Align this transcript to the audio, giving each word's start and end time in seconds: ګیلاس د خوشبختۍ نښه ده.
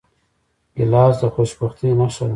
ګیلاس 0.75 1.13
د 1.21 1.23
خوشبختۍ 1.33 1.89
نښه 1.99 2.25
ده. 2.29 2.29